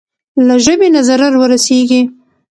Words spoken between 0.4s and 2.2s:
له ژبې نه ضرر ورسېږي.